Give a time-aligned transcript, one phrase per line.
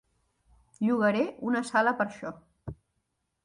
[0.85, 1.21] Llogaré
[1.51, 2.35] una sala per això.